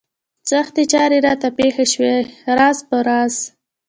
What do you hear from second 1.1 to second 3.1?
راته پېښې شوې راز په